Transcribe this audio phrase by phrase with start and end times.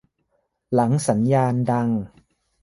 [0.73, 1.89] หลังสัญญาณดัง